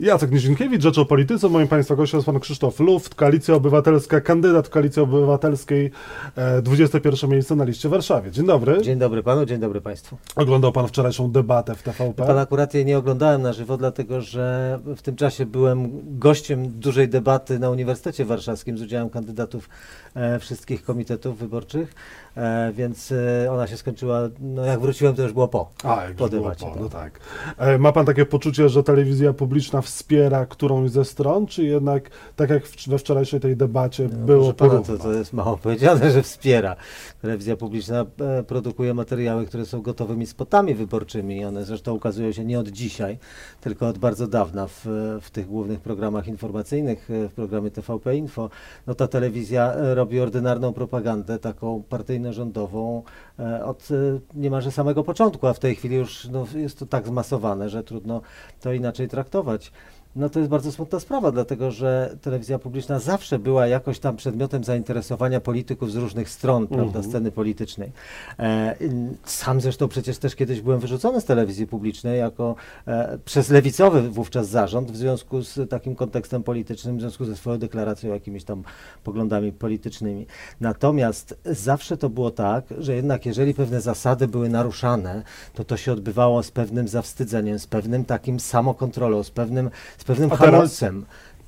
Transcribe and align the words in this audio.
Jacek 0.00 0.30
Nizinkiewicz, 0.30 0.82
Rzecz 0.82 0.98
o 0.98 1.04
Polityce. 1.04 1.48
Moim 1.48 1.68
Państwa 1.68 1.96
gościem 1.96 2.18
jest 2.18 2.26
Pan 2.26 2.40
Krzysztof 2.40 2.80
Luft, 2.80 3.14
Koalicja 3.14 3.54
Obywatelska, 3.54 4.20
kandydat 4.20 4.68
Koalicji 4.68 5.02
Obywatelskiej, 5.02 5.90
e, 6.36 6.62
21 6.62 7.30
miejsce 7.30 7.56
na 7.56 7.64
liście 7.64 7.88
w 7.88 7.92
Warszawie. 7.92 8.30
Dzień 8.30 8.46
dobry. 8.46 8.82
Dzień 8.82 8.98
dobry 8.98 9.22
Panu, 9.22 9.46
dzień 9.46 9.58
dobry 9.58 9.80
Państwu. 9.80 10.16
Oglądał 10.36 10.72
Pan 10.72 10.88
wczorajszą 10.88 11.30
debatę 11.32 11.74
w 11.74 11.82
TVP? 11.82 12.26
Pan 12.26 12.38
akurat 12.38 12.74
jej 12.74 12.84
nie 12.84 12.98
oglądałem 12.98 13.42
na 13.42 13.52
żywo, 13.52 13.76
dlatego 13.76 14.20
że 14.20 14.78
w 14.96 15.02
tym 15.02 15.16
czasie 15.16 15.46
byłem 15.46 15.90
gościem 16.18 16.68
dużej 16.68 17.08
debaty 17.08 17.58
na 17.58 17.70
Uniwersytecie 17.70 18.24
Warszawskim 18.24 18.78
z 18.78 18.82
udziałem 18.82 19.10
kandydatów 19.10 19.68
e, 20.14 20.38
wszystkich 20.38 20.84
komitetów 20.84 21.38
wyborczych, 21.38 21.94
e, 22.36 22.72
więc 22.72 23.12
e, 23.12 23.52
ona 23.52 23.66
się 23.66 23.76
skończyła, 23.76 24.20
no 24.40 24.64
jak 24.64 24.80
wróciłem 24.80 25.14
to 25.14 25.22
już 25.22 25.32
było 25.32 25.48
po, 25.48 25.70
A, 25.84 26.04
jak 26.04 26.14
po 26.14 26.28
debacie. 26.28 26.66
po, 26.66 26.72
tak. 26.72 26.80
no 26.80 26.88
tak. 26.88 27.20
E, 27.58 27.78
ma 27.78 27.92
Pan 27.92 28.06
takie 28.06 28.26
poczucie, 28.26 28.68
że 28.68 28.82
telewizja 28.82 29.32
publiczna 29.32 29.82
wspiera 29.86 30.46
którąś 30.46 30.90
ze 30.90 31.04
stron, 31.04 31.46
czy 31.46 31.64
jednak, 31.64 32.10
tak 32.36 32.50
jak 32.50 32.62
we 32.86 32.98
wczorajszej 32.98 33.40
tej 33.40 33.56
debacie, 33.56 34.08
No, 34.12 34.26
było 34.26 34.52
pana, 34.52 34.80
to, 34.80 34.98
to 34.98 35.12
jest 35.12 35.32
mało 35.32 35.56
powiedziane, 35.56 36.10
że 36.10 36.22
wspiera. 36.22 36.76
Telewizja 37.22 37.56
publiczna 37.56 38.06
e, 38.20 38.42
produkuje 38.42 38.94
materiały, 38.94 39.46
które 39.46 39.66
są 39.66 39.82
gotowymi 39.82 40.26
spotami 40.26 40.74
wyborczymi. 40.74 41.44
One 41.44 41.64
zresztą 41.64 41.94
ukazują 41.94 42.32
się 42.32 42.44
nie 42.44 42.60
od 42.60 42.68
dzisiaj, 42.68 43.18
tylko 43.60 43.88
od 43.88 43.98
bardzo 43.98 44.26
dawna 44.26 44.66
w, 44.66 44.86
w 45.22 45.30
tych 45.30 45.46
głównych 45.46 45.80
programach 45.80 46.28
informacyjnych, 46.28 47.10
e, 47.10 47.28
w 47.28 47.32
programie 47.32 47.70
TVP 47.70 48.16
Info. 48.16 48.50
No 48.86 48.94
ta 48.94 49.08
telewizja 49.08 49.72
e, 49.72 49.94
robi 49.94 50.20
ordynarną 50.20 50.72
propagandę, 50.72 51.38
taką 51.38 51.82
partyjno-rządową 51.88 53.02
od 53.64 53.88
niemalże 54.34 54.70
samego 54.72 55.04
początku, 55.04 55.46
a 55.46 55.52
w 55.52 55.58
tej 55.58 55.74
chwili 55.74 55.96
już 55.96 56.28
no, 56.28 56.46
jest 56.54 56.78
to 56.78 56.86
tak 56.86 57.06
zmasowane, 57.06 57.68
że 57.68 57.82
trudno 57.84 58.20
to 58.60 58.72
inaczej 58.72 59.08
traktować. 59.08 59.72
No 60.16 60.28
to 60.28 60.38
jest 60.38 60.50
bardzo 60.50 60.72
smutna 60.72 61.00
sprawa, 61.00 61.32
dlatego 61.32 61.70
że 61.70 62.16
telewizja 62.22 62.58
publiczna 62.58 62.98
zawsze 62.98 63.38
była 63.38 63.66
jakoś 63.66 63.98
tam 63.98 64.16
przedmiotem 64.16 64.64
zainteresowania 64.64 65.40
polityków 65.40 65.92
z 65.92 65.96
różnych 65.96 66.30
stron, 66.30 66.66
prawda, 66.66 66.86
Mhm. 66.86 67.04
sceny 67.04 67.32
politycznej. 67.32 67.92
E, 68.38 68.76
sam 69.24 69.60
zresztą 69.60 69.88
przecież 69.88 70.18
też 70.18 70.34
kiedyś 70.36 70.60
byłem 70.60 70.80
wyrzucony 70.80 71.20
z 71.20 71.24
telewizji 71.24 71.66
publicznej 71.66 72.18
jako 72.18 72.54
e, 72.86 73.18
przez 73.24 73.50
lewicowy 73.50 74.10
wówczas 74.10 74.48
zarząd 74.48 74.90
w 74.90 74.96
związku 74.96 75.42
z 75.42 75.70
takim 75.70 75.94
kontekstem 75.96 76.42
politycznym, 76.42 76.98
w 76.98 77.00
związku 77.00 77.24
ze 77.24 77.36
swoją 77.36 77.58
deklaracją, 77.58 78.12
jakimiś 78.14 78.44
tam 78.44 78.62
poglądami 79.04 79.52
politycznymi. 79.52 80.26
Natomiast 80.60 81.38
zawsze 81.44 81.96
to 81.96 82.08
było 82.10 82.30
tak, 82.30 82.64
że 82.78 82.94
jednak 82.96 83.26
jeżeli 83.26 83.54
pewne 83.54 83.80
zasady 83.80 84.28
były 84.28 84.48
naruszane, 84.48 85.22
to 85.54 85.64
to 85.64 85.76
się 85.76 85.92
odbywało 85.92 86.42
z 86.42 86.50
pewnym 86.50 86.88
zawstydzeniem, 86.88 87.58
z 87.58 87.66
pewnym 87.66 88.04
takim 88.04 88.40
samokontrolą, 88.40 89.22
z 89.22 89.30
pewnym, 89.30 89.70
z 89.98 90.04
pewnym 90.06 90.32
A 90.32 90.36
teraz- 90.36 90.50
hamulcem. 90.52 91.06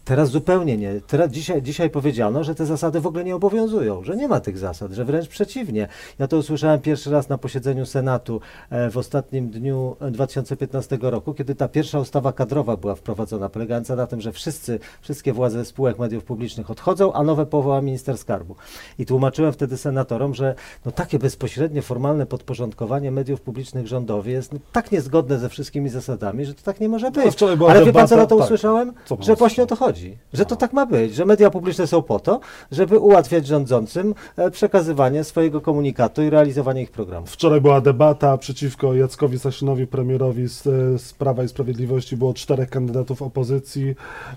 Teraz 0.09 0.31
zupełnie 0.31 0.77
nie. 0.77 1.01
Teraz 1.07 1.31
dzisiaj, 1.31 1.63
dzisiaj 1.63 1.91
powiedziano, 1.91 2.45
że 2.45 2.55
te 2.55 2.67
zasady 2.67 3.01
w 3.01 3.07
ogóle 3.07 3.25
nie 3.25 3.37
obowiązują, 3.37 4.05
że 4.05 4.17
nie 4.17 4.29
ma 4.29 4.41
tych 4.41 4.59
zasad, 4.59 4.93
że 4.93 5.05
wręcz 5.05 5.29
przeciwnie. 5.29 5.89
Ja 6.19 6.29
to 6.29 6.37
usłyszałem 6.37 6.81
pierwszy 6.81 7.11
raz 7.11 7.29
na 7.29 7.39
posiedzeniu 7.39 7.87
Senatu 7.87 8.41
e, 8.71 8.91
w 8.91 8.97
ostatnim 8.97 9.51
dniu 9.51 9.97
e, 10.01 10.11
2015 10.11 10.99
roku, 11.01 11.35
kiedy 11.35 11.55
ta 11.55 11.69
pierwsza 11.69 12.01
ustawa 12.01 12.33
kadrowa 12.33 12.77
była 12.77 12.95
wprowadzona, 12.95 13.49
polegająca 13.49 13.97
na 13.97 14.07
tym, 14.07 14.21
że 14.21 14.33
wszyscy, 14.33 14.79
wszystkie 15.01 15.33
władze 15.33 15.65
spółek 15.65 15.99
mediów 15.99 16.25
publicznych 16.25 16.71
odchodzą, 16.71 17.13
a 17.13 17.23
nowe 17.23 17.47
powoła 17.47 17.83
minister 17.83 18.19
skarbu. 18.19 18.57
I 18.99 19.07
tłumaczyłem 19.07 19.53
wtedy 19.53 19.77
senatorom, 19.77 20.35
że 20.35 20.55
no, 20.85 20.93
takie 20.93 21.19
bezpośrednie, 21.19 21.83
formalne 21.83 22.27
podporządkowanie 22.27 23.11
mediów 23.11 23.41
publicznych 23.41 23.87
rządowi 23.87 24.33
jest 24.33 24.53
no, 24.53 24.59
tak 24.73 24.93
niezgodne 24.93 25.39
ze 25.39 25.49
wszystkimi 25.49 25.89
zasadami, 25.89 26.45
że 26.45 26.55
to 26.55 26.63
tak 26.63 26.81
nie 26.81 26.89
może 26.89 27.11
być. 27.11 27.25
No, 27.25 27.31
wczoraj 27.31 27.57
była 27.57 27.71
Ale 27.71 27.85
wie 27.85 27.93
pan, 27.93 28.09
co 28.09 28.15
debata- 28.15 28.23
na 28.23 28.27
to 28.27 28.37
tak. 28.37 28.45
usłyszałem? 28.45 28.93
Co 29.05 29.19
Że 29.21 29.37
właśnie 29.37 29.65
o 29.65 29.67
to 29.67 29.77
chodzi. 29.77 29.98
Że 30.33 30.47
to 30.47 30.57
tak 30.57 30.73
ma 30.73 30.87
być, 30.87 31.15
że 31.15 31.25
media 31.25 31.51
publiczne 31.51 31.87
są 31.87 32.03
po 32.03 32.19
to, 32.19 32.41
żeby 32.73 32.99
ułatwiać 32.99 33.47
rządzącym 33.47 34.15
e, 34.37 34.51
przekazywanie 34.51 35.25
swojego 35.25 35.61
komunikatu 35.61 36.23
i 36.23 36.31
realizowanie 36.31 36.83
ich 36.83 36.91
programów. 36.91 37.31
Wczoraj 37.31 37.61
była 37.61 37.81
debata 37.81 38.39
przeciwko 38.39 38.95
Jackowi 38.95 39.39
Sasinowi, 39.39 39.87
premierowi 39.87 40.49
z, 40.49 40.63
z 41.03 41.13
Prawa 41.13 41.45
i 41.45 41.49
Sprawiedliwości. 41.49 42.17
Było 42.17 42.35
czterech 42.35 42.71
kandydatów 42.71 43.23
opozycji. 43.23 43.95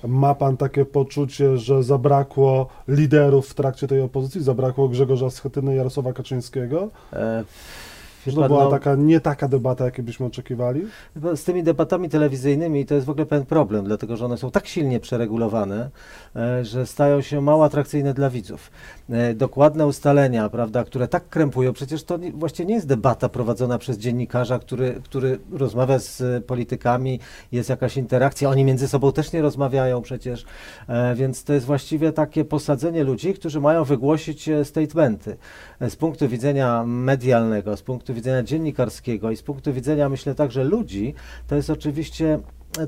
Ma 0.08 0.36
pan 0.36 0.58
takie 0.58 0.86
poczucie, 0.86 1.58
że 1.58 1.84
zabrakło 1.84 2.68
liderów 2.88 3.48
w 3.48 3.54
trakcie 3.54 3.88
tej 3.88 4.02
opozycji? 4.02 4.44
Zabrakło 4.44 4.90
Grzegorza 4.90 5.30
Schetyny 5.30 5.76
Jarosława 5.76 6.14
Kaczyńskiego? 6.14 6.90
E, 7.14 7.44
Że 8.28 8.36
to 8.36 8.48
była 8.48 8.70
taka, 8.70 8.96
nie 8.96 9.20
taka 9.20 9.48
debata, 9.48 9.86
jakiej 9.86 10.06
byśmy 10.06 10.26
oczekiwali? 10.26 10.82
Z 11.36 11.44
tymi 11.44 11.64
debatami 11.64 12.10
telewizyjnymi 12.10 12.86
to 12.86 12.96
jest 12.96 13.08
w 13.08 13.10
ogóle 13.10 13.26
pewien 13.26 13.46
problem, 13.46 13.86
dlatego 13.86 14.18
że 14.18 14.26
one 14.26 14.38
są 14.38 14.52
tak 14.52 14.68
silnie 14.68 15.00
przeregulowane, 15.00 15.90
e, 16.36 16.66
że 16.66 16.86
stają 16.86 17.22
się 17.22 17.42
mało 17.42 17.66
atrakcyjne 17.66 18.14
dla 18.14 18.30
widzów. 18.30 18.72
E, 19.10 19.34
Dokładne 19.34 19.88
ustalenia, 19.88 20.50
prawda, 20.50 20.84
które 20.84 21.08
tak 21.08 21.30
krępują, 21.30 21.74
przecież 21.74 22.04
to 22.04 22.18
nie, 22.18 22.32
właściwie 22.32 22.68
nie 22.68 22.76
jest 22.76 22.88
debata 22.88 23.30
prowadzona 23.30 23.78
przez 23.78 23.98
dziennikarza, 23.98 24.60
który, 24.60 25.02
który 25.04 25.40
rozmawia 25.52 26.00
z 26.00 26.22
e, 26.22 26.42
politykami, 26.42 27.20
jest 27.52 27.70
jakaś 27.70 27.98
interakcja, 27.98 28.50
oni 28.50 28.64
między 28.64 28.88
sobą 28.88 29.12
też 29.12 29.34
nie 29.34 29.42
rozmawiają 29.42 30.02
przecież, 30.02 30.46
więc 31.16 31.44
to 31.44 31.54
jest 31.54 31.66
właściwie 31.66 32.12
takie 32.12 32.46
posadzenie 32.46 33.04
ludzi, 33.04 33.34
którzy 33.34 33.62
mają 33.62 33.84
wygłosić 33.84 34.50
statementy. 34.64 35.38
Z 35.82 35.96
punktu 35.96 36.28
widzenia 36.28 36.84
medialnego, 36.86 37.78
z 37.78 37.82
punktu 37.82 38.11
widzenia 38.14 38.44
dziennikarskiego 38.44 39.32
i 39.32 39.38
z 39.38 39.42
punktu 39.42 39.74
widzenia, 39.74 40.10
myślę, 40.10 40.36
także 40.36 40.64
ludzi, 40.64 41.14
to 41.48 41.56
jest 41.56 41.70
oczywiście 41.70 42.40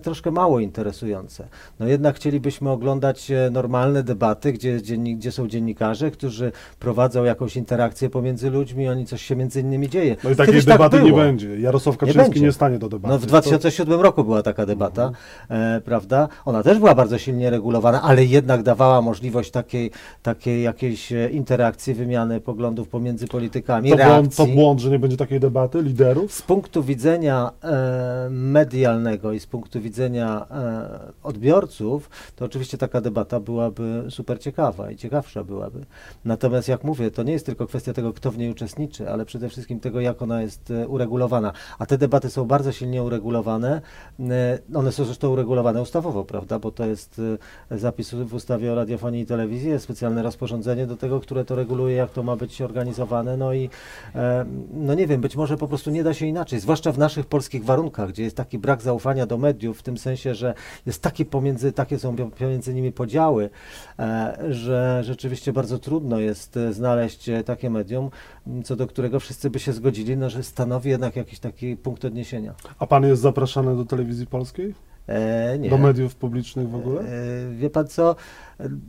troszkę 0.04 0.32
mało 0.32 0.60
interesujące. 0.60 1.48
No 1.80 1.88
jednak 1.88 2.16
chcielibyśmy 2.16 2.70
oglądać 2.70 3.32
e, 3.32 3.50
normalne 3.52 4.04
debaty, 4.04 4.54
gdzie, 4.54 4.78
gdzie 5.16 5.32
są 5.32 5.48
dziennikarze, 5.48 6.12
którzy 6.12 6.52
prowadzą 6.80 7.24
jakąś 7.24 7.56
interakcję 7.56 8.10
pomiędzy 8.10 8.50
ludźmi, 8.50 8.88
oni 8.90 9.06
coś 9.06 9.22
się 9.22 9.36
między 9.36 9.62
innymi 9.62 9.90
dzieje. 9.90 10.16
No 10.24 10.30
i 10.30 10.36
takiej 10.36 10.54
Kiedyś 10.54 10.66
tak 10.66 10.74
debaty 10.74 10.98
nie 11.02 11.10
było. 11.10 11.18
będzie. 11.22 11.60
Jarosław 11.60 11.98
Kaczyński 11.98 12.22
nie, 12.30 12.34
będzie. 12.34 12.52
stanie 12.52 12.80
do 12.80 12.90
debaty. 12.90 13.12
No 13.14 13.18
w 13.18 13.22
To- 13.22 13.28
2007 13.28 14.02
roku 14.02 14.24
była 14.24 14.44
taka 14.44 14.66
debata, 14.66 15.12
e, 15.50 15.82
prawda? 15.86 16.28
Ona 16.46 16.64
też 16.64 16.80
była 16.80 16.96
bardzo 16.96 17.18
silnie 17.18 17.50
regulowana, 17.50 18.02
ale 18.02 18.26
jednak 18.26 18.64
dawała 18.64 19.02
możliwość 19.02 19.52
takiej, 19.52 19.92
takiej 20.22 20.64
jakiejś 20.64 21.12
e, 21.12 21.30
interakcji, 21.30 21.94
wymiany 21.94 22.42
poglądów 22.42 22.88
pomiędzy 22.88 23.28
politykami, 23.28 23.90
to, 23.90 23.96
reakcji. 23.96 24.14
błąd, 24.22 24.36
to 24.36 24.46
błąd, 24.46 24.80
że 24.80 24.90
nie 24.90 25.00
będzie 25.00 25.18
takiej 25.18 25.40
debaty 25.40 25.82
liderów? 25.82 26.34
Z 26.34 26.42
punktu 26.42 26.84
widzenia 26.84 27.52
e, 27.64 28.28
medialnego 28.30 29.32
i 29.34 29.40
z 29.40 29.46
punktu 29.48 29.73
widzenia 29.80 30.48
e, 30.52 31.14
odbiorców, 31.24 32.10
to 32.36 32.46
oczywiście 32.46 32.78
taka 32.78 33.02
debata 33.02 33.40
byłaby 33.40 34.06
super 34.10 34.40
ciekawa 34.40 34.92
i 34.92 34.96
ciekawsza 34.96 35.44
byłaby. 35.44 35.86
Natomiast 36.26 36.68
jak 36.68 36.84
mówię, 36.84 37.12
to 37.12 37.24
nie 37.24 37.34
jest 37.34 37.46
tylko 37.46 37.68
kwestia 37.68 37.94
tego, 37.94 38.14
kto 38.14 38.32
w 38.32 38.38
niej 38.38 38.52
uczestniczy, 38.52 39.10
ale 39.10 39.26
przede 39.26 39.50
wszystkim 39.50 39.80
tego, 39.80 40.02
jak 40.02 40.22
ona 40.22 40.42
jest 40.42 40.72
e, 40.72 40.88
uregulowana. 40.88 41.54
A 41.80 41.86
te 41.86 41.98
debaty 41.98 42.30
są 42.30 42.46
bardzo 42.46 42.72
silnie 42.72 43.04
uregulowane. 43.04 43.82
E, 44.20 44.60
one 44.76 44.92
są 44.92 45.06
zresztą 45.06 45.30
uregulowane 45.30 45.82
ustawowo, 45.82 46.24
prawda? 46.26 46.60
Bo 46.60 46.72
to 46.72 46.86
jest 46.86 47.22
zapis 47.72 48.14
w 48.14 48.34
ustawie 48.34 48.72
o 48.72 48.76
radiofonii 48.76 49.22
i 49.22 49.26
telewizji, 49.26 49.70
jest 49.70 49.84
specjalne 49.84 50.24
rozporządzenie 50.24 50.88
do 50.88 50.98
tego, 50.98 51.20
które 51.20 51.46
to 51.46 51.56
reguluje, 51.56 51.96
jak 51.96 52.12
to 52.12 52.24
ma 52.24 52.36
być 52.36 52.62
organizowane. 52.62 53.38
No 53.38 53.54
i 53.54 53.70
no 54.74 54.94
nie 54.94 55.08
wiem, 55.08 55.22
być 55.22 55.36
może 55.36 55.58
po 55.58 55.68
prostu 55.68 55.92
nie 55.92 56.04
da 56.04 56.14
się 56.14 56.26
inaczej, 56.26 56.60
zwłaszcza 56.60 56.92
w 56.92 56.98
naszych 56.98 57.26
polskich 57.26 57.66
warunkach, 57.66 58.10
gdzie 58.10 58.24
jest 58.24 58.38
taki 58.38 58.60
brak 58.60 58.82
zaufania 58.82 59.26
do 59.26 59.38
mediów, 59.38 59.63
w 59.72 59.84
tym 59.84 59.98
sensie, 59.98 60.36
że 60.36 60.54
jest 60.86 61.02
taki 61.02 61.26
pomiędzy, 61.26 61.72
takie 61.72 62.00
są 62.00 62.16
pomiędzy 62.16 62.74
nimi 62.74 62.92
podziały, 62.92 63.50
e, 64.00 64.38
że 64.50 65.02
rzeczywiście 65.04 65.54
bardzo 65.54 65.80
trudno 65.80 66.20
jest 66.20 66.58
e, 66.58 66.74
znaleźć 66.74 67.30
e, 67.30 67.44
takie 67.44 67.70
medium, 67.70 68.10
co 68.64 68.76
do 68.76 68.88
którego 68.88 69.20
wszyscy 69.20 69.50
by 69.50 69.60
się 69.60 69.74
zgodzili, 69.74 70.18
no, 70.18 70.30
że 70.30 70.44
stanowi 70.44 70.90
jednak 70.90 71.16
jakiś 71.16 71.40
taki 71.40 71.78
punkt 71.78 72.06
odniesienia. 72.06 72.54
A 72.80 72.88
pan 72.88 73.04
jest 73.04 73.22
zapraszany 73.22 73.76
do 73.76 73.86
telewizji 73.86 74.28
polskiej? 74.28 74.74
E. 75.08 75.70
Do 75.70 75.78
mediów 75.78 76.16
publicznych 76.16 76.70
w 76.70 76.76
ogóle? 76.76 77.02
E, 77.02 77.56
Wie 77.56 77.70
pan 77.70 77.88
co, 77.88 78.16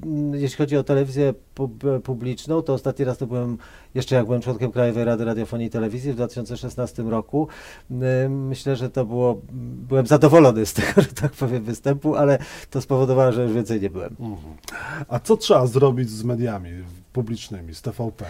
Mm, 0.05 0.35
jeśli 0.35 0.57
chodzi 0.59 0.77
o 0.77 0.85
telewizję 0.85 1.35
pub- 1.55 2.01
publiczną, 2.05 2.63
to 2.63 2.73
ostatni 2.73 3.05
raz 3.05 3.19
to 3.19 3.27
byłem, 3.27 3.59
jeszcze 3.95 4.15
jak 4.15 4.27
byłem 4.27 4.41
członkiem 4.41 4.73
Krajowej 4.73 5.05
Rady 5.05 5.25
Radiofonii 5.25 5.67
i 5.67 5.71
Telewizji 5.71 6.13
w 6.13 6.17
2016 6.17 7.03
roku. 7.03 7.49
E, 8.25 8.29
Myślę, 8.29 8.77
że 8.77 8.91
to 8.91 9.05
było, 9.07 9.41
byłem 9.89 10.07
zadowolony 10.07 10.67
z 10.67 10.73
tego, 10.73 11.01
że 11.03 11.09
tak 11.09 11.33
powiem, 11.33 11.65
występu, 11.65 12.17
ale 12.17 12.39
to 12.71 12.81
spowodowało, 12.81 13.33
że 13.33 13.43
już 13.43 13.53
więcej 13.53 13.81
nie 13.81 13.91
byłem. 13.91 14.17
Mhm. 14.21 14.55
A 15.09 15.19
co 15.19 15.37
trzeba 15.37 15.67
zrobić 15.67 16.11
z 16.11 16.25
mediami 16.25 16.71
publicznymi, 17.13 17.75
z 17.75 17.83
TVP, 17.83 18.25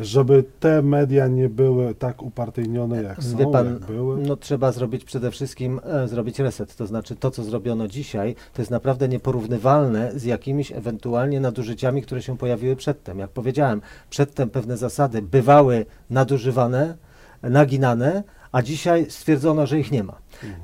żeby 0.00 0.44
te 0.60 0.82
media 0.82 1.26
nie 1.28 1.48
były 1.48 1.94
tak 1.94 2.22
upartyjnione, 2.22 3.02
jak 3.02 3.22
są, 3.22 3.36
Wie 3.36 3.46
pan, 3.52 3.66
jak 3.66 3.78
były? 3.78 4.20
no 4.20 4.36
trzeba 4.36 4.72
zrobić 4.72 5.04
przede 5.04 5.30
wszystkim, 5.30 5.80
e, 5.84 6.08
zrobić 6.08 6.38
reset, 6.38 6.76
to 6.76 6.86
znaczy 6.86 7.16
to, 7.16 7.30
co 7.30 7.42
zrobiono 7.44 7.88
dzisiaj, 7.88 8.34
to 8.52 8.62
jest 8.62 8.70
naprawdę 8.70 9.08
nieporównywalne 9.08 10.12
z 10.14 10.24
jakimiś 10.24 10.72
ewentualnie 10.72 11.40
nadużyciami, 11.40 12.02
które 12.02 12.22
się 12.22 12.38
pojawiły 12.38 12.76
przedtem. 12.76 13.18
Jak 13.18 13.30
powiedziałem, 13.30 13.80
przedtem 14.10 14.50
pewne 14.50 14.76
zasady 14.76 15.22
bywały 15.22 15.86
nadużywane, 16.10 16.96
naginane, 17.42 18.22
a 18.54 18.62
dzisiaj 18.62 19.06
stwierdzono, 19.10 19.66
że 19.66 19.78
ich 19.78 19.92
nie 19.92 20.04
ma. 20.04 20.16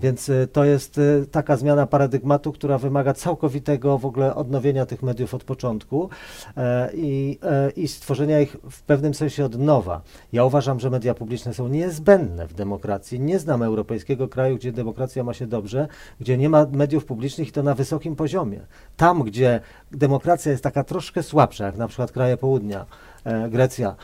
Więc 0.02 0.28
y, 0.28 0.48
to 0.52 0.64
jest 0.64 0.98
y, 0.98 1.26
taka 1.30 1.56
zmiana 1.56 1.86
paradygmatu, 1.86 2.52
która 2.52 2.78
wymaga 2.78 3.14
całkowitego 3.14 3.98
w 3.98 4.06
ogóle 4.06 4.34
odnowienia 4.34 4.86
tych 4.86 5.02
mediów 5.02 5.34
od 5.34 5.44
początku 5.44 6.10
e, 6.56 6.90
i, 6.94 7.38
e, 7.42 7.70
i 7.70 7.88
stworzenia 7.88 8.40
ich 8.40 8.56
w 8.70 8.82
pewnym 8.82 9.14
sensie 9.14 9.44
od 9.44 9.58
nowa. 9.58 10.02
Ja 10.32 10.44
uważam, 10.44 10.80
że 10.80 10.90
media 10.90 11.14
publiczne 11.14 11.54
są 11.54 11.68
niezbędne 11.68 12.46
w 12.46 12.54
demokracji. 12.54 13.20
Nie 13.20 13.38
znam 13.38 13.62
europejskiego 13.62 14.28
kraju, 14.28 14.56
gdzie 14.56 14.72
demokracja 14.72 15.24
ma 15.24 15.34
się 15.34 15.46
dobrze, 15.46 15.88
gdzie 16.20 16.38
nie 16.38 16.48
ma 16.48 16.66
mediów 16.72 17.04
publicznych 17.04 17.48
i 17.48 17.52
to 17.52 17.62
na 17.62 17.74
wysokim 17.74 18.16
poziomie. 18.16 18.60
Tam, 18.96 19.22
gdzie 19.22 19.60
demokracja 19.92 20.52
jest 20.52 20.64
taka 20.64 20.84
troszkę 20.84 21.22
słabsza, 21.22 21.66
jak 21.66 21.76
na 21.76 21.88
przykład 21.88 22.12
kraje 22.12 22.36
południa, 22.36 22.86
e, 23.24 23.48
Grecja 23.48 23.96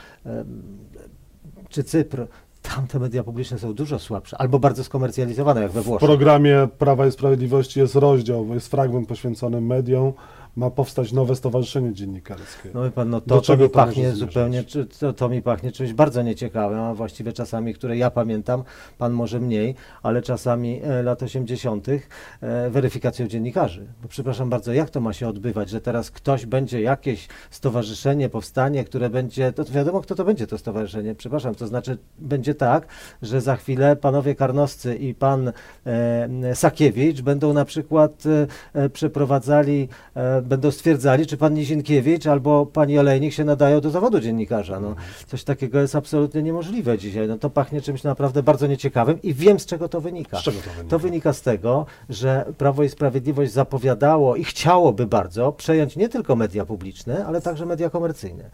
czy 1.69 1.85
Cypr, 1.85 2.27
tam 2.75 2.87
te 2.87 2.99
media 2.99 3.25
publiczne 3.25 3.59
są 3.59 3.75
dużo 3.75 3.99
słabsze, 3.99 4.39
albo 4.39 4.59
bardzo 4.59 4.85
skomercjalizowane, 4.85 5.63
jak 5.63 5.71
we 5.73 5.81
W 5.81 5.85
Włoszech. 5.85 6.09
programie 6.09 6.69
Prawa 6.79 7.07
i 7.07 7.13
Sprawiedliwości 7.13 7.81
jest 7.81 7.95
rozdział, 7.95 8.47
jest 8.55 8.69
fragment 8.71 9.09
poświęcony 9.09 9.61
mediom. 9.61 10.13
Ma 10.57 10.71
powstać 10.71 11.13
nowe 11.13 11.37
stowarzyszenie 11.37 11.93
dziennikarskie. 11.93 12.71
No 12.75 12.91
pan, 12.91 13.11
no 13.11 13.21
to, 13.21 13.27
to 13.27 13.43
czego 13.43 13.65
mi 13.65 13.71
to 13.71 13.75
pachnie 13.75 14.13
zupełnie, 14.13 14.65
to, 15.01 15.13
to 15.13 15.29
mi 15.29 15.43
pachnie 15.43 15.73
czymś 15.73 15.93
bardzo 15.93 16.23
nieciekawym, 16.23 16.79
a 16.79 16.95
właściwie 16.95 17.33
czasami, 17.33 17.75
które 17.75 17.97
ja 17.97 18.11
pamiętam, 18.11 18.63
pan 18.99 19.13
może 19.13 19.41
mniej, 19.41 19.75
ale 20.03 20.23
czasami 20.23 20.81
e, 20.85 21.03
lat 21.03 21.23
80. 21.23 21.89
E, 21.89 22.71
weryfikacją 22.71 23.27
dziennikarzy. 23.27 23.87
Bo 24.03 24.09
przepraszam 24.09 24.51
bardzo, 24.51 24.73
jak 24.73 24.91
to 24.91 25.01
ma 25.01 25.13
się 25.13 25.29
odbywać, 25.29 25.71
że 25.71 25.81
teraz 25.81 26.11
ktoś 26.11 26.47
będzie 26.47 26.81
jakieś 26.81 27.29
stowarzyszenie, 27.51 28.29
powstanie, 28.29 28.85
które 28.85 29.11
będzie, 29.11 29.53
to 29.53 29.65
wiadomo 29.65 30.01
kto 30.01 30.15
to 30.15 30.25
będzie 30.25 30.47
to 30.47 30.59
stowarzyszenie, 30.59 31.15
przepraszam, 31.15 31.55
to 31.55 31.67
znaczy 31.67 31.99
będzie 32.19 32.55
tak, 32.55 32.87
że 33.23 33.41
za 33.41 33.57
chwilę 33.57 33.97
panowie 33.97 34.35
Karnowscy 34.35 34.97
i 34.97 35.15
pan 35.15 35.53
e, 35.87 36.55
Sakiewicz 36.55 37.21
będą 37.21 37.53
na 37.53 37.65
przykład 37.65 38.25
e, 38.27 38.47
e, 38.83 38.89
przeprowadzali, 38.89 39.89
e, 40.15 40.46
będą 40.47 40.71
stwierdzali, 40.71 41.27
czy 41.27 41.37
pan 41.37 41.55
Nizinkiewicz 41.55 42.27
albo 42.27 42.67
pani 42.67 42.99
Olejnik 42.99 43.33
się 43.33 43.45
nadają 43.45 43.81
do 43.81 43.91
zawodu 43.91 44.21
dziennikarza. 44.21 44.81
No, 44.81 44.95
coś 45.27 45.45
takiego 45.45 45.81
jest 45.81 45.95
absolutnie 45.95 46.43
niemożliwe 46.43 46.99
dzisiaj. 46.99 47.29
No, 47.29 47.39
to 47.39 47.51
pachnie 47.51 47.81
czymś 47.81 48.03
naprawdę 48.03 48.43
bardzo 48.43 48.67
nieciekawym 48.67 49.23
i 49.23 49.35
wiem, 49.35 49.61
z 49.61 49.67
czego 49.67 49.89
to 49.89 50.01
wynika. 50.01 50.39
Z 50.39 50.43
czego 50.43 50.59
to 50.59 50.71
wynika? 50.71 50.91
To 50.91 50.99
wynika 50.99 51.33
z 51.33 51.43
tego, 51.43 51.87
że 52.09 52.53
Prawo 52.59 52.83
i 52.83 52.89
Sprawiedliwość 52.89 53.53
zapowiadało 53.53 54.37
i 54.37 54.45
chciałoby 54.45 55.07
bardzo 55.07 55.53
przejąć 55.53 55.97
nie 55.97 56.09
tylko 56.09 56.37
media 56.37 56.65
publiczne, 56.65 57.27
ale 57.27 57.41
także 57.41 57.67
media 57.67 57.91
komercyjne. 57.91 58.51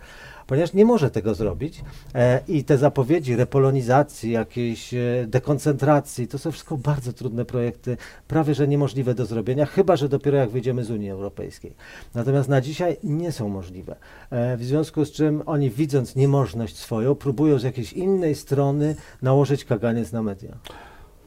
Ponieważ 0.52 0.72
nie 0.72 0.84
może 0.84 1.10
tego 1.10 1.34
zrobić 1.34 1.84
e, 2.14 2.40
i 2.48 2.64
te 2.64 2.78
zapowiedzi 2.78 3.36
repolonizacji, 3.36 4.30
jakiejś 4.30 4.94
e, 4.94 4.98
dekoncentracji, 5.26 6.28
to 6.28 6.38
są 6.38 6.52
wszystko 6.52 6.76
bardzo 6.76 7.12
trudne 7.12 7.44
projekty, 7.44 7.96
prawie 8.28 8.54
że 8.54 8.68
niemożliwe 8.68 9.14
do 9.14 9.26
zrobienia, 9.26 9.66
chyba 9.66 9.96
że 9.96 10.08
dopiero 10.08 10.38
jak 10.38 10.50
wyjdziemy 10.50 10.84
z 10.84 10.90
Unii 10.90 11.10
Europejskiej. 11.10 11.74
Natomiast 12.14 12.48
na 12.48 12.60
dzisiaj 12.60 12.96
nie 13.04 13.32
są 13.32 13.48
możliwe. 13.48 13.96
E, 14.30 14.56
w 14.56 14.64
związku 14.64 15.04
z 15.04 15.12
czym 15.12 15.42
oni 15.46 15.70
widząc 15.70 16.16
niemożność 16.16 16.76
swoją, 16.76 17.14
próbują 17.14 17.58
z 17.58 17.62
jakiejś 17.62 17.92
innej 17.92 18.34
strony 18.34 18.96
nałożyć 19.22 19.64
kaganiec 19.64 20.12
na 20.12 20.22
media. 20.22 20.56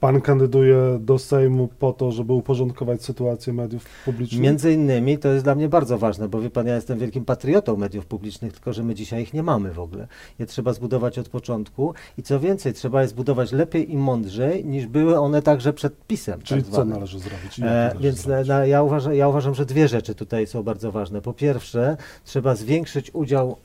Pan 0.05 0.21
kandyduje 0.21 0.99
do 0.99 1.19
Sejmu 1.19 1.69
po 1.79 1.93
to, 1.93 2.11
żeby 2.11 2.33
uporządkować 2.33 3.03
sytuację 3.03 3.53
mediów 3.53 3.85
publicznych? 4.05 4.41
Między 4.41 4.73
innymi 4.73 5.17
to 5.17 5.29
jest 5.29 5.43
dla 5.43 5.55
mnie 5.55 5.69
bardzo 5.69 5.97
ważne, 5.97 6.29
bo 6.29 6.41
wie 6.41 6.49
pan, 6.49 6.67
ja 6.67 6.75
jestem 6.75 6.99
wielkim 6.99 7.25
patriotą 7.25 7.77
mediów 7.77 8.05
publicznych, 8.05 8.53
tylko 8.53 8.73
że 8.73 8.83
my 8.83 8.95
dzisiaj 8.95 9.21
ich 9.21 9.33
nie 9.33 9.43
mamy 9.43 9.71
w 9.71 9.79
ogóle. 9.79 10.07
Je 10.39 10.45
trzeba 10.45 10.73
zbudować 10.73 11.19
od 11.19 11.29
początku 11.29 11.93
i 12.17 12.23
co 12.23 12.39
więcej, 12.39 12.73
trzeba 12.73 13.01
je 13.01 13.07
zbudować 13.07 13.51
lepiej 13.51 13.91
i 13.91 13.97
mądrzej, 13.97 14.65
niż 14.65 14.87
były 14.87 15.19
one 15.19 15.41
także 15.41 15.73
przed 15.73 16.05
pisem. 16.07 16.41
Czyli 16.41 16.63
tak 16.63 16.71
co 16.71 16.85
należy 16.85 17.19
zrobić? 17.19 17.59
E, 17.59 17.63
należy 17.63 17.99
więc 17.99 18.21
zrobić? 18.21 18.47
na, 18.47 18.65
ja, 18.65 18.83
uważam, 18.83 19.13
ja 19.13 19.27
uważam, 19.27 19.55
że 19.55 19.65
dwie 19.65 19.87
rzeczy 19.87 20.15
tutaj 20.15 20.47
są 20.47 20.63
bardzo 20.63 20.91
ważne. 20.91 21.21
Po 21.21 21.33
pierwsze, 21.33 21.97
trzeba 22.23 22.55
zwiększyć 22.55 23.11
udział, 23.13 23.57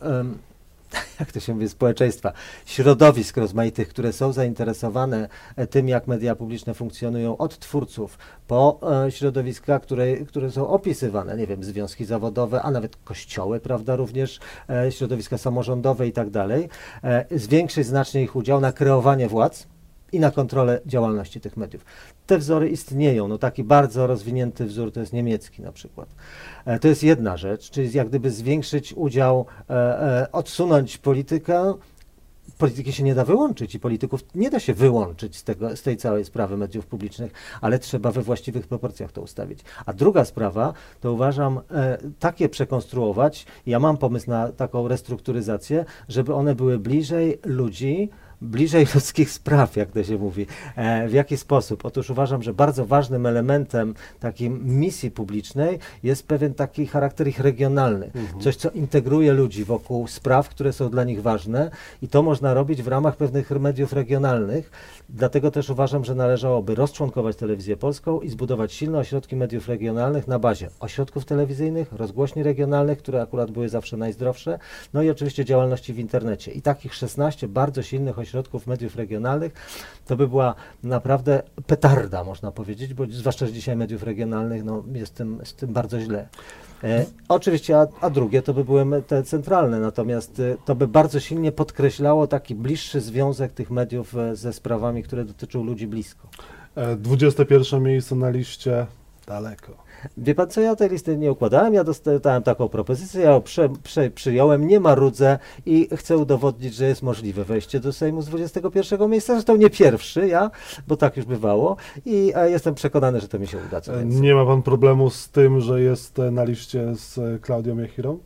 jak 1.21 1.33
to 1.33 1.41
się 1.41 1.55
mówi, 1.55 1.69
społeczeństwa, 1.69 2.33
środowisk 2.67 3.37
rozmaitych, 3.37 3.89
które 3.89 4.13
są 4.13 4.33
zainteresowane 4.33 5.29
e, 5.57 5.67
tym, 5.67 5.89
jak 5.89 6.07
media 6.07 6.35
publiczne 6.35 6.75
funkcjonują, 6.75 7.37
od 7.37 7.59
twórców 7.59 8.19
po 8.47 8.81
e, 9.07 9.11
środowiska, 9.11 9.81
które, 9.81 10.17
które 10.17 10.51
są 10.51 10.69
opisywane, 10.69 11.37
nie 11.37 11.47
wiem, 11.47 11.65
związki 11.65 12.05
zawodowe, 12.05 12.63
a 12.63 12.71
nawet 12.71 12.97
kościoły, 12.97 13.61
prawda, 13.61 13.97
również 13.97 14.41
e, 14.69 14.93
środowiska 14.93 15.39
samorządowe 15.39 16.07
i 16.07 16.13
tak 16.13 16.31
dalej. 16.31 16.69
Zwiększyć 17.31 17.87
znacznie 17.87 18.23
ich 18.23 18.37
udział 18.37 18.61
na 18.61 18.73
kreowanie 18.73 19.29
władz 19.29 19.67
i 20.13 20.21
na 20.21 20.31
kontrolę 20.31 20.81
działalności 20.87 21.41
tych 21.41 21.57
mediów. 21.57 21.85
Te 22.27 22.39
wzory 22.39 22.69
istnieją. 22.69 23.29
No 23.29 23.39
taki 23.39 23.65
bardzo 23.65 24.07
rozwinięty 24.07 24.65
wzór 24.65 24.93
to 24.93 25.01
jest 25.01 25.13
niemiecki 25.13 25.63
na 25.63 25.73
przykład. 25.73 26.09
E, 26.65 26.79
to 26.79 26.89
jest 26.89 27.03
jedna 27.03 27.37
rzecz, 27.37 27.71
czyli 27.71 27.93
jak 27.93 28.09
gdyby 28.09 28.31
zwiększyć 28.31 28.93
udział, 28.93 29.47
e, 29.71 29.75
e, 29.75 30.33
odsunąć 30.33 30.99
politykę. 30.99 31.75
Polityki 32.59 32.93
się 32.93 33.03
nie 33.03 33.15
da 33.15 33.25
wyłączyć 33.25 33.75
i 33.75 33.81
polityków 33.81 34.21
nie 34.35 34.51
da 34.51 34.61
się 34.61 34.75
wyłączyć 34.75 35.37
z, 35.37 35.45
tego, 35.45 35.77
z 35.77 35.83
tej 35.83 35.97
całej 35.97 36.25
sprawy 36.25 36.57
mediów 36.57 36.87
publicznych, 36.87 37.33
ale 37.61 37.79
trzeba 37.79 38.13
we 38.13 38.23
właściwych 38.23 38.67
proporcjach 38.67 39.13
to 39.13 39.23
ustawić. 39.23 39.61
A 39.87 39.93
druga 39.93 40.25
sprawa, 40.25 40.73
to 41.01 41.13
uważam 41.13 41.61
e, 41.71 41.99
takie 42.19 42.49
przekonstruować, 42.49 43.47
ja 43.67 43.79
mam 43.79 43.97
pomysł 43.97 44.31
na 44.31 44.53
taką 44.53 44.89
restrukturyzację, 44.89 45.85
żeby 46.09 46.35
one 46.35 46.55
były 46.55 46.79
bliżej 46.79 47.39
ludzi, 47.45 48.11
bliżej 48.41 48.87
ludzkich 48.95 49.31
spraw, 49.31 49.77
jak 49.77 49.91
to 49.91 50.05
się 50.05 50.19
mówi. 50.19 50.47
E, 50.77 51.09
w 51.09 51.13
jaki 51.13 51.37
sposób? 51.37 51.85
Otóż 51.85 52.11
uważam, 52.11 52.43
że 52.43 52.55
bardzo 52.55 52.87
ważnym 52.87 53.27
elementem 53.27 53.95
takiej 54.21 54.51
misji 54.51 55.11
publicznej 55.11 55.79
jest 56.03 56.27
pewien 56.27 56.55
taki 56.55 56.87
charakter 56.87 57.29
ich 57.29 57.41
regionalny. 57.41 58.11
Coś, 58.41 58.57
co 58.57 58.71
integruje 58.71 59.33
ludzi 59.33 59.65
wokół 59.65 60.07
spraw, 60.07 60.49
które 60.49 60.73
są 60.73 60.89
dla 60.91 61.05
nich 61.05 61.23
ważne 61.23 61.71
i 62.03 62.09
to 62.09 62.23
można 62.23 62.55
robić 62.55 62.83
w 62.83 62.89
ramach 62.89 63.17
pewnych 63.17 63.51
mediów 63.51 63.93
regionalnych. 63.93 64.71
Dlatego 65.09 65.51
też 65.51 65.71
uważam, 65.71 66.05
że 66.05 66.15
należałoby 66.15 66.75
rozczłonkować 66.75 67.37
telewizję 67.37 67.77
polską 67.77 68.21
i 68.21 68.29
zbudować 68.29 68.73
silne 68.73 68.99
ośrodki 68.99 69.37
mediów 69.37 69.69
regionalnych 69.69 70.29
na 70.29 70.39
bazie 70.39 70.69
ośrodków 70.81 71.25
telewizyjnych, 71.25 71.93
rozgłośni 71.93 72.43
regionalnych, 72.43 72.99
które 72.99 73.23
akurat 73.23 73.51
były 73.51 73.69
zawsze 73.69 73.97
najzdrowsze, 73.97 74.59
no 74.93 75.03
i 75.03 75.11
oczywiście 75.11 75.45
działalności 75.45 75.93
w 75.93 75.99
internecie. 75.99 76.53
I 76.53 76.63
takich 76.63 76.95
16 76.95 77.49
bardzo 77.49 77.83
silnych 77.83 78.19
ośrodków 78.19 78.30
mediów 78.67 78.97
regionalnych 78.97 79.53
to 80.07 80.17
by 80.17 80.29
była 80.29 80.55
naprawdę 80.83 81.43
petarda, 81.67 82.25
można 82.25 82.53
powiedzieć, 82.53 82.95
bo 82.95 83.05
zwłaszcza, 83.11 83.47
że 83.47 83.53
dzisiaj 83.53 83.77
mediów 83.77 84.03
regionalnych 84.03 84.65
no, 84.65 84.85
jest 84.93 85.15
tym, 85.15 85.41
z 85.45 85.55
tym 85.55 85.73
bardzo 85.73 86.01
źle. 86.01 86.29
E, 86.85 87.07
oczywiście, 87.29 87.79
a, 87.79 87.87
a 88.01 88.11
drugie 88.11 88.43
to 88.43 88.55
by 88.55 88.65
były 88.65 89.03
te 89.03 89.23
centralne, 89.23 89.81
natomiast 89.81 90.41
e, 90.41 90.57
to 90.65 90.75
by 90.75 90.89
bardzo 90.89 91.21
silnie 91.21 91.53
podkreślało 91.53 92.27
taki 92.27 92.55
bliższy 92.55 93.01
związek 93.01 93.53
tych 93.53 93.71
mediów 93.71 94.17
e, 94.17 94.37
ze 94.37 94.53
sprawami, 94.53 95.03
które 95.03 95.25
dotyczą 95.25 95.65
ludzi 95.65 95.87
blisko. 95.87 96.29
E, 96.75 96.97
21 96.97 97.83
miejsce 97.83 98.15
na 98.15 98.31
liście 98.31 98.87
daleko. 99.31 99.73
Wie 100.17 100.35
pan 100.35 100.51
co, 100.51 100.61
ja 100.61 100.77
tej 100.77 100.91
listy 100.91 101.17
nie 101.17 101.33
układałem, 101.33 101.75
ja 101.75 101.85
dostałem 101.85 102.43
taką 102.43 102.69
propozycję, 102.69 103.23
ja 103.23 103.31
ją 103.31 103.41
prze, 103.41 103.69
prze, 103.83 104.11
przyjąłem, 104.11 104.67
nie 104.67 104.81
marudzę 104.81 105.39
i 105.67 105.89
chcę 105.97 106.17
udowodnić, 106.17 106.75
że 106.75 106.85
jest 106.85 107.03
możliwe 107.03 107.45
wejście 107.45 107.81
do 107.81 107.93
Sejmu 107.93 108.23
z 108.23 108.27
21 108.27 109.11
miejsca, 109.11 109.33
zresztą 109.33 109.57
nie 109.57 109.71
pierwszy 109.71 110.29
ja, 110.29 110.51
bo 110.89 110.97
tak 110.97 111.17
już 111.17 111.27
bywało 111.27 111.77
i 112.07 112.33
jestem 112.45 112.75
przekonany, 112.75 113.21
że 113.21 113.29
to 113.29 113.39
mi 113.39 113.47
się 113.47 113.59
uda. 113.69 113.79
E. 113.79 114.05
Nie 114.05 114.35
ma 114.35 114.47
pan 114.47 114.63
problemu 114.63 115.11
z 115.11 115.29
tym, 115.29 115.61
że 115.61 115.83
jest 115.83 116.19
na 116.33 116.45
liście 116.45 116.95
z 116.95 117.43
Klaudią 117.43 117.79
Jachirą? 117.79 118.19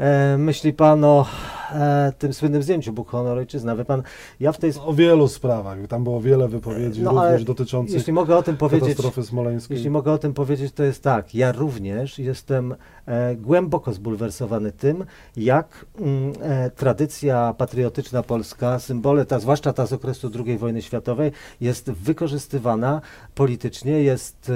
E, 0.00 0.38
myśli 0.38 0.72
pan 0.72 1.04
o 1.04 1.26
e, 1.72 2.12
tym 2.18 2.32
słynnym 2.32 2.62
zdjęciu 2.62 2.92
Bóg, 2.92 3.10
honor, 3.10 3.38
ojczyzna. 3.38 3.76
Wie 3.76 3.84
pan, 3.84 4.02
ja 4.40 4.52
w 4.52 4.58
tej... 4.58 4.72
O 4.84 4.92
wielu 4.92 5.28
sprawach. 5.28 5.78
Tam 5.88 6.04
było 6.04 6.20
wiele 6.20 6.48
wypowiedzi, 6.48 7.02
No, 7.02 7.10
ale 7.10 7.30
również 7.30 7.44
dotyczących 7.44 7.94
Jeśli 7.94 8.12
mogę 8.12 8.36
o 8.36 8.42
tym 8.42 8.56
powiedzieć... 8.56 8.88
katastrofy 8.88 9.22
smoleńskiej. 9.22 9.74
Jeśli 9.74 9.90
mogę 9.90 10.12
o 10.12 10.18
tym 10.18 10.34
powiedzieć, 10.34 10.72
to 10.72 10.82
jest 10.82 11.02
tak. 11.02 11.34
Ja 11.34 11.52
również 11.52 12.18
jestem 12.18 12.74
e, 13.06 13.36
głęboko 13.36 13.92
zbulwersowany 13.92 14.72
tym, 14.72 15.04
jak 15.36 15.86
mm, 15.98 16.32
e, 16.42 16.70
tradycja 16.70 17.54
patriotyczna 17.58 18.22
polska, 18.22 18.78
symbole, 18.78 19.24
ta, 19.26 19.38
zwłaszcza 19.38 19.72
ta 19.72 19.86
z 19.86 19.92
okresu 19.92 20.30
II 20.46 20.58
wojny 20.58 20.82
światowej, 20.82 21.32
jest 21.60 21.90
wykorzystywana 21.90 23.00
politycznie, 23.34 24.02
jest 24.02 24.52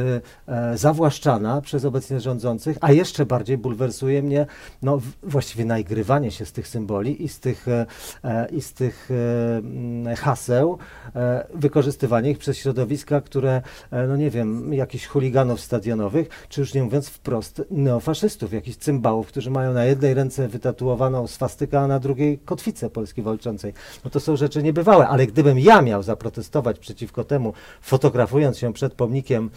e, 0.48 0.52
e, 0.72 0.78
zawłaszczana 0.78 1.60
przez 1.60 1.84
obecnie 1.84 2.20
rządzących, 2.20 2.78
a 2.80 2.92
jeszcze 2.92 3.26
bardziej 3.26 3.58
bulwersuje 3.58 4.22
mnie 4.22 4.46
no, 4.82 4.98
w, 4.98 5.33
właściwie 5.34 5.64
naigrywanie 5.64 6.30
się 6.30 6.46
z 6.46 6.52
tych 6.52 6.68
symboli 6.68 7.24
i 7.24 7.28
z 7.28 7.40
tych, 7.40 7.68
e, 7.68 7.86
e, 8.24 8.48
i 8.48 8.60
z 8.60 8.72
tych 8.72 9.10
e, 9.10 9.56
mm, 9.56 10.16
haseł, 10.16 10.78
wykorzystywanie 11.54 12.30
ich 12.30 12.38
przez 12.38 12.56
środowiska, 12.56 13.20
które, 13.20 13.62
no 14.08 14.16
nie 14.16 14.30
wiem, 14.30 14.72
jakichś 14.72 15.06
chuliganów 15.06 15.60
stadionowych, 15.60 16.46
czy 16.48 16.60
już 16.60 16.74
nie 16.74 16.82
mówiąc 16.82 17.08
wprost 17.08 17.62
neofaszystów, 17.70 18.52
jakichś 18.52 18.76
cymbałów, 18.76 19.26
którzy 19.26 19.50
mają 19.50 19.72
na 19.72 19.84
jednej 19.84 20.14
ręce 20.14 20.48
wytatuowaną 20.48 21.26
swastykę, 21.26 21.80
a 21.80 21.86
na 21.86 21.98
drugiej 21.98 22.38
kotwicę 22.38 22.90
Polski 22.90 23.22
Walczącej. 23.22 23.72
No 24.04 24.10
to 24.10 24.20
są 24.20 24.36
rzeczy 24.36 24.62
niebywałe, 24.62 25.08
ale 25.08 25.26
gdybym 25.26 25.58
ja 25.58 25.82
miał 25.82 26.02
zaprotestować 26.02 26.78
przeciwko 26.78 27.24
temu, 27.24 27.52
fotografując 27.80 28.58
się 28.58 28.72
przed 28.72 28.94
pomnikiem 28.94 29.50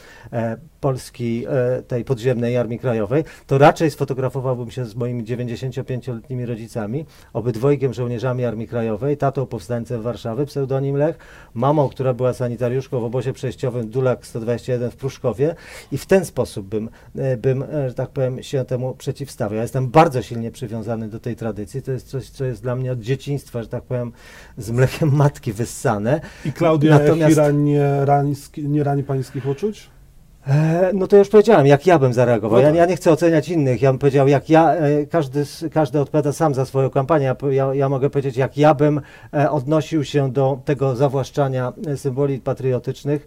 Polski, 0.87 1.45
e, 1.47 1.81
tej 1.81 2.05
podziemnej 2.05 2.57
Armii 2.57 2.79
Krajowej, 2.79 3.23
to 3.47 3.57
raczej 3.57 3.91
sfotografowałbym 3.91 4.71
się 4.71 4.85
z 4.85 4.95
moimi 4.95 5.23
95-letnimi 5.23 6.45
rodzicami, 6.45 7.05
obydwojgiem 7.33 7.93
żołnierzami 7.93 8.45
Armii 8.45 8.67
Krajowej, 8.67 9.17
tatą 9.17 9.45
powstańcem 9.45 10.01
Warszawy, 10.01 10.45
pseudonim 10.45 10.95
Lech, 10.95 11.17
mamą, 11.53 11.89
która 11.89 12.13
była 12.13 12.33
sanitariuszką 12.33 12.99
w 12.99 13.03
obozie 13.03 13.33
przejściowym 13.33 13.89
Dulak 13.89 14.27
121 14.27 14.91
w 14.91 14.95
Pruszkowie 14.95 15.55
i 15.91 15.97
w 15.97 16.05
ten 16.05 16.25
sposób 16.25 16.67
bym, 16.67 16.89
e, 17.15 17.37
bym 17.37 17.63
e, 17.63 17.89
że 17.89 17.95
tak 17.95 18.09
powiem, 18.09 18.43
się 18.43 18.65
temu 18.65 18.95
przeciwstawiał. 18.95 19.55
Ja 19.55 19.61
jestem 19.61 19.89
bardzo 19.89 20.21
silnie 20.21 20.51
przywiązany 20.51 21.07
do 21.09 21.19
tej 21.19 21.35
tradycji, 21.35 21.81
to 21.81 21.91
jest 21.91 22.07
coś, 22.07 22.29
co 22.29 22.45
jest 22.45 22.61
dla 22.61 22.75
mnie 22.75 22.91
od 22.91 22.99
dzieciństwa, 22.99 23.63
że 23.63 23.69
tak 23.69 23.83
powiem, 23.83 24.11
z 24.57 24.71
mlekiem 24.71 25.15
matki 25.15 25.53
wyssane. 25.53 26.21
I 26.45 26.53
Klaudia 26.53 26.99
Natomiast- 26.99 27.53
nie 27.53 28.05
rani, 28.05 28.35
nie 28.57 28.83
rani 28.83 29.03
pańskich 29.03 29.45
uczuć? 29.45 29.96
E, 30.47 30.91
No 30.93 31.07
to 31.07 31.17
już 31.17 31.29
powiedziałem, 31.29 31.67
jak 31.67 31.87
ja 31.87 31.99
bym 31.99 32.13
zareagował. 32.13 32.59
No 32.59 32.61
Ja, 32.61 32.67
tak. 32.67 32.77
ja 32.77 32.85
nie 32.85 32.95
chcę 32.95 33.11
oceniać 33.11 33.49
innych. 33.49 33.81
Ja 33.81 33.91
bym 33.91 33.99
powiedział, 33.99 34.27
jak 34.27 34.49
ja, 34.49 34.75
e, 34.75 35.05
każdy, 35.05 35.43
każdy 35.73 35.99
odpowiada 35.99 36.33
sam 36.33 36.53
za 36.53 36.65
swoją 36.65 36.89
kampanię. 36.89 37.35
Ja 37.51 37.73
Ja, 37.73 37.89
mogę 37.89 38.09
powiedzieć, 38.09 38.37
jak 38.37 38.57
ja 38.57 38.73
bym 38.73 39.01
e, 39.33 39.51
odnosił 39.51 40.03
się 40.03 40.31
do 40.31 40.59
tego 40.65 40.95
zawłaszczania 40.95 41.73
symboli 41.95 42.39
patriotycznych. 42.39 43.25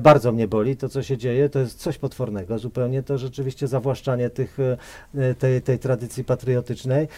Bardzo 0.00 0.32
mnie 0.32 0.48
boli 0.48 0.76
to, 0.76 0.88
co 0.88 1.02
się 1.02 1.16
dzieje. 1.18 1.48
To 1.48 1.58
jest 1.58 1.78
coś 1.78 1.98
potwornego 1.98 2.58
zupełnie. 2.58 3.02
To 3.02 3.18
rzeczywiście 3.18 3.66
zawłaszczanie 3.66 4.30
tych, 4.30 4.58
tej, 5.38 5.62
tej 5.62 5.78
tradycji 5.78 6.24
patriotycznej. 6.24 7.08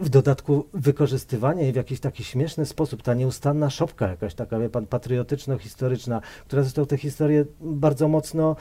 W 0.00 0.08
dodatku 0.08 0.64
wykorzystywanie 0.74 1.72
w 1.72 1.76
jakiś 1.76 2.00
taki 2.00 2.24
śmieszny 2.24 2.66
sposób, 2.66 3.02
ta 3.02 3.14
nieustanna 3.14 3.70
szopka 3.70 4.08
jakaś 4.08 4.34
taka, 4.34 4.58
wie 4.58 4.68
pan, 4.68 4.86
patriotyczno-historyczna, 4.86 6.20
która 6.46 6.62
zresztą 6.62 6.86
tę 6.86 6.96
historię 6.96 7.44
bardzo 7.60 8.08
mocno 8.08 8.56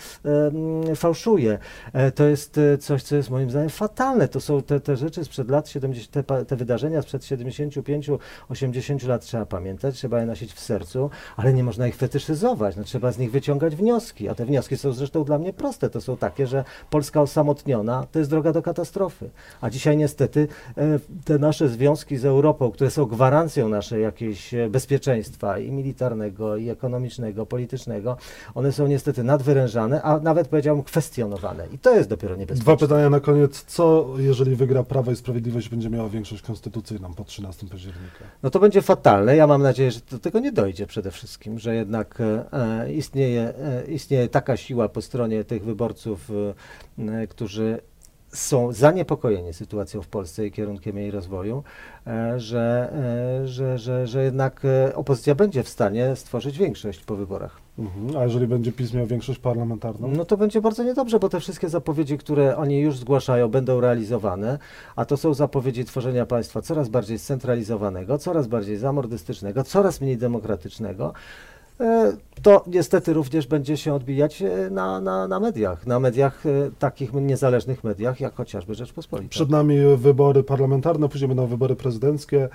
e, 0.89 0.95
fałszuje. 0.95 1.59
E, 1.93 2.11
to 2.11 2.23
jest 2.23 2.57
e, 2.57 2.77
coś, 2.77 3.03
co 3.03 3.15
jest 3.15 3.29
moim 3.29 3.49
zdaniem 3.49 3.69
fatalne. 3.69 4.27
To 4.27 4.39
są 4.39 4.61
te, 4.61 4.79
te 4.79 4.97
rzeczy 4.97 5.25
sprzed 5.25 5.49
lat 5.49 5.69
70, 5.69 6.27
te, 6.27 6.45
te 6.45 6.55
wydarzenia 6.55 7.01
sprzed 7.01 7.21
75-80 7.21 9.07
lat 9.07 9.21
trzeba 9.21 9.45
pamiętać, 9.45 9.95
trzeba 9.95 10.19
je 10.19 10.25
nosić 10.25 10.53
w 10.53 10.59
sercu, 10.59 11.09
ale 11.35 11.53
nie 11.53 11.63
można 11.63 11.87
ich 11.87 11.95
fetyszyzować. 11.95 12.75
No, 12.75 12.83
trzeba 12.83 13.11
z 13.11 13.17
nich 13.17 13.31
wyciągać 13.31 13.75
wnioski, 13.75 14.29
a 14.29 14.35
te 14.35 14.45
wnioski 14.45 14.77
są 14.77 14.91
zresztą 14.91 15.23
dla 15.23 15.37
mnie 15.37 15.53
proste. 15.53 15.89
To 15.89 16.01
są 16.01 16.17
takie, 16.17 16.47
że 16.47 16.63
Polska 16.89 17.21
osamotniona 17.21 18.07
to 18.11 18.19
jest 18.19 18.31
droga 18.31 18.51
do 18.51 18.61
katastrofy. 18.61 19.29
A 19.61 19.69
dzisiaj 19.69 19.97
niestety 19.97 20.47
e, 20.77 20.99
te 21.27 21.39
nasze 21.39 21.69
związki 21.69 22.17
z 22.17 22.25
Europą, 22.25 22.71
które 22.71 22.91
są 22.91 23.05
gwarancją 23.05 23.69
naszej 23.69 24.01
jakiejś 24.03 24.53
e, 24.53 24.69
bezpieczeństwa 24.69 25.59
i 25.59 25.71
militarnego, 25.71 26.57
i 26.57 26.69
ekonomicznego, 26.69 27.45
politycznego, 27.45 28.17
one 28.55 28.71
są 28.71 28.87
niestety 28.87 29.23
nadwyrężane, 29.23 30.01
a 30.01 30.19
nawet 30.19 30.47
powiedziałbym 30.47 30.83
kwestionowane. 30.83 31.67
I 31.71 31.77
to 31.79 31.95
jest 31.95 32.09
dopiero 32.09 32.35
niebezpieczne. 32.35 32.75
Dwa 32.75 32.87
pytania 32.87 33.09
na 33.09 33.19
koniec. 33.19 33.63
Co, 33.63 34.13
jeżeli 34.17 34.55
wygra 34.55 34.83
Prawo 34.83 35.11
i 35.11 35.15
Sprawiedliwość, 35.15 35.69
będzie 35.69 35.89
miała 35.89 36.09
większość 36.09 36.41
konstytucyjną 36.41 37.13
po 37.13 37.23
13 37.23 37.67
października? 37.67 38.25
No 38.43 38.49
to 38.49 38.59
będzie 38.59 38.81
fatalne. 38.81 39.35
Ja 39.35 39.47
mam 39.47 39.61
nadzieję, 39.61 39.91
że 39.91 39.99
do 40.11 40.19
tego 40.19 40.39
nie 40.39 40.51
dojdzie 40.51 40.87
przede 40.87 41.11
wszystkim, 41.11 41.59
że 41.59 41.75
jednak 41.75 42.21
e, 42.21 42.53
e, 42.53 42.93
istnieje, 42.93 43.41
e, 43.41 43.85
istnieje 43.85 44.27
taka 44.27 44.57
siła 44.57 44.89
po 44.89 45.01
stronie 45.01 45.43
tych 45.43 45.63
wyborców, 45.65 46.31
e, 46.99 47.21
e, 47.21 47.27
którzy 47.27 47.79
są 48.29 48.71
zaniepokojeni 48.71 49.53
sytuacją 49.53 50.01
w 50.01 50.07
Polsce 50.07 50.47
i 50.47 50.51
kierunkiem 50.51 50.97
jej 50.97 51.11
rozwoju, 51.11 51.63
e, 52.07 52.39
że, 52.39 52.93
e, 53.43 53.47
że, 53.47 53.77
że, 53.77 54.07
że 54.07 54.23
jednak 54.23 54.65
e, 54.65 54.95
opozycja 54.95 55.35
będzie 55.35 55.63
w 55.63 55.69
stanie 55.69 56.15
stworzyć 56.15 56.57
większość 56.57 57.03
po 57.03 57.15
wyborach. 57.15 57.61
Mhm. 57.79 58.17
A 58.17 58.23
jeżeli 58.23 58.47
będzie 58.47 58.71
PiS 58.71 58.93
miał 58.93 59.05
większość 59.05 59.39
parlamentarną? 59.39 60.07
No 60.07 60.25
to 60.25 60.37
będzie 60.37 60.61
bardzo 60.61 60.83
niedobrze, 60.83 61.19
bo 61.19 61.29
te 61.29 61.39
wszystkie 61.39 61.69
zapowiedzi, 61.69 62.17
które 62.17 62.57
oni 62.57 62.79
już 62.79 62.97
zgłaszają, 62.97 63.47
będą 63.47 63.81
realizowane, 63.81 64.59
a 64.95 65.05
to 65.05 65.17
są 65.17 65.33
zapowiedzi 65.33 65.85
tworzenia 65.85 66.25
państwa 66.25 66.61
coraz 66.61 66.89
bardziej 66.89 67.19
scentralizowanego, 67.19 68.17
coraz 68.17 68.47
bardziej 68.47 68.77
zamordystycznego, 68.77 69.63
coraz 69.63 70.01
mniej 70.01 70.17
demokratycznego. 70.17 71.13
E, 71.79 72.17
To 72.41 72.63
niestety 72.67 73.13
również 73.13 73.47
będzie 73.47 73.77
się 73.77 73.93
odbijać 73.93 74.41
e, 74.41 74.69
na, 74.69 75.01
na, 75.01 75.27
na 75.27 75.39
mediach, 75.39 75.87
na 75.87 75.99
mediach, 75.99 76.45
e, 76.45 76.49
takich 76.79 77.13
niezależnych 77.13 77.83
mediach, 77.83 78.19
jak 78.19 78.35
chociażby 78.35 78.75
Rzeczpospolita. 78.75 79.29
Przed 79.29 79.49
nami 79.49 79.77
wybory 79.97 80.43
parlamentarne, 80.43 81.09
później 81.09 81.27
będą 81.27 81.47
wybory 81.47 81.75
prezydenckie. 81.75 82.49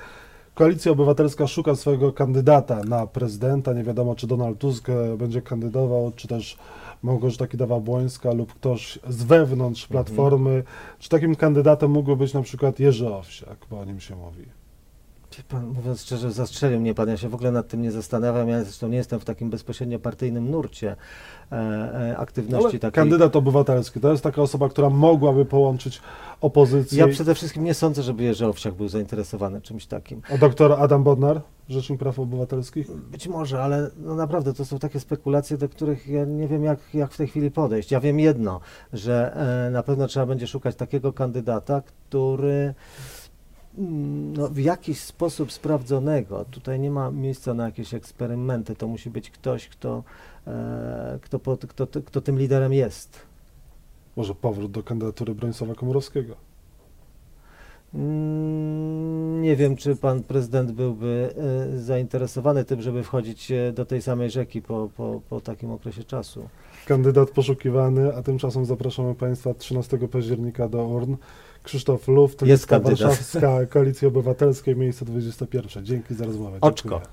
Koalicja 0.55 0.93
Obywatelska 0.93 1.47
szuka 1.47 1.75
swojego 1.75 2.13
kandydata 2.13 2.85
na 2.85 3.07
prezydenta. 3.07 3.73
Nie 3.73 3.83
wiadomo, 3.85 4.15
czy 4.15 4.27
Donald 4.27 4.59
Tusk 4.59 4.87
będzie 5.19 5.43
kandydował, 5.43 6.13
czy 6.17 6.29
też 6.29 6.59
Małgorzata 7.03 7.47
Kidawa-Błońska 7.47 8.37
lub 8.37 8.55
ktoś 8.55 8.99
z 9.09 9.23
wewnątrz 9.23 9.87
Platformy. 9.87 10.63
Czy 10.99 11.09
takim 11.09 11.35
kandydatem 11.37 11.91
mógłby 11.91 12.17
być 12.17 12.35
na 12.35 12.43
przykład 12.43 12.81
Jerzy 12.81 13.15
Owsiak, 13.15 13.59
bo 13.71 13.81
o 13.81 13.85
nim 13.85 14.01
się 14.01 14.17
mówi? 14.17 14.62
Pan, 15.49 15.67
mówiąc 15.67 16.01
szczerze, 16.01 16.33
zastrzelił 16.33 16.81
mnie 16.81 16.95
pan. 16.95 17.09
Ja 17.09 17.17
się 17.17 17.29
w 17.29 17.35
ogóle 17.35 17.53
nad 17.53 17.69
tym 17.69 17.83
nie 17.83 17.93
zastanawiam. 17.93 18.49
Ja 18.49 18.65
zresztą 18.65 18.89
nie 18.89 18.97
jestem 18.97 19.21
w 19.21 19.25
takim 19.25 19.51
bezpośrednio 19.51 19.99
partyjnym 19.99 20.51
nurcie 20.51 20.97
e, 21.53 21.57
e, 21.57 22.17
aktywności 22.19 22.67
Ale 22.67 22.79
takiej. 22.79 22.93
kandydat 22.93 23.37
obywatelski 23.37 24.01
to 24.01 24.11
jest 24.11 24.23
taka 24.23 24.43
osoba, 24.43 24.69
która 24.69 24.91
mogłaby 24.91 25.45
połączyć 25.45 26.01
opozycję. 26.41 26.99
Ja 26.99 27.09
przede 27.09 27.35
wszystkim 27.35 27.65
nie 27.65 27.75
sądzę, 27.75 28.03
żeby 28.03 28.23
Jerzy 28.23 28.47
Owsiak 28.47 28.75
był 28.75 28.89
zainteresowany 28.89 29.61
czymś 29.61 29.87
takim. 29.87 30.23
A 30.35 30.39
doktor 30.39 30.73
Adam 30.73 31.03
Bodnar, 31.03 31.41
Rzecznik 31.69 31.99
Praw 31.99 32.19
Obywatelskich? 32.19 32.91
Być 32.91 33.29
może, 33.29 33.63
ale 33.63 33.91
no 33.97 34.15
naprawdę 34.15 34.55
to 34.55 34.65
są 34.65 34.79
takie 34.79 35.01
spekulacje, 35.01 35.59
do 35.59 35.69
których 35.69 36.09
ja 36.09 36.25
nie 36.25 36.49
wiem, 36.49 36.65
jak, 36.65 36.79
jak 36.95 37.13
w 37.13 37.17
tej 37.17 37.27
chwili 37.27 37.51
podejść. 37.51 37.91
Ja 37.91 38.01
wiem 38.01 38.21
jedno, 38.21 38.61
że 38.93 39.37
e, 39.67 39.71
na 39.71 39.83
pewno 39.83 40.07
trzeba 40.07 40.27
będzie 40.27 40.47
szukać 40.47 40.77
takiego 40.77 41.13
kandydata, 41.13 41.81
który 41.81 42.75
no, 43.79 44.49
w 44.49 44.59
jakiś 44.59 45.01
sposób 45.01 45.53
sprawdzonego, 45.53 46.45
tutaj 46.51 46.81
nie 46.81 46.91
ma 46.91 47.11
miejsca 47.11 47.55
na 47.55 47.65
jakieś 47.65 47.95
eksperymenty, 47.95 48.77
to 48.77 48.89
musi 48.89 49.11
być 49.11 49.31
ktoś, 49.31 49.69
kto, 49.69 50.03
e, 50.47 51.19
kto, 51.23 51.39
pod, 51.39 51.67
kto, 51.67 51.87
kto, 51.87 52.03
kto 52.03 52.21
tym 52.21 52.39
liderem 52.39 52.73
jest. 52.73 53.19
Może 54.17 54.35
powrót 54.35 54.71
do 54.71 54.83
kandydatury 54.83 55.35
Bronisława 55.35 55.75
Komorowskiego? 55.75 56.37
Mm, 57.95 59.43
Nie 59.43 59.57
wiem, 59.57 59.77
czy 59.77 59.97
pan 59.97 60.23
prezydent 60.23 60.73
byłby 60.73 61.35
e, 61.75 61.79
zainteresowany 61.79 62.65
tym, 62.65 62.83
żeby 62.83 63.03
wchodzić 63.03 63.51
e, 63.51 63.73
do 63.73 63.85
tej 63.85 64.03
samej 64.03 64.31
rzeki 64.31 64.63
po, 64.63 64.89
po, 64.97 65.21
po 65.31 65.41
takim 65.41 65.71
okresie 65.71 66.05
czasu. 66.05 66.49
Kandydat 66.87 67.31
poszukiwany, 67.31 68.17
a 68.17 68.23
tymczasem 68.23 68.65
zapraszamy 68.65 69.15
Państwa 69.15 69.55
13 69.55 69.99
października 70.09 70.69
do 70.69 70.85
urn. 70.85 71.17
Krzysztof 71.63 72.09
Luft, 72.09 72.43
Jest 72.43 72.63
lista 72.63 72.81
kandydat. 72.81 73.01
warszawska 73.09 73.67
Koalicji 73.67 74.09
Obywatelskiej, 74.09 74.77
miejsce 74.77 75.05
21. 75.05 75.85
Dzięki 75.85 76.15
za 76.15 76.25
rozmowę. 76.25 76.59
Oczko. 76.61 76.89
Dziękuję. 76.89 77.13